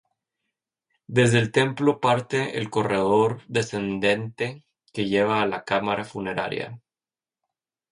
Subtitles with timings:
[1.05, 6.81] Desde el templo parte el corredor descendente que lleva a la cámara funeraria.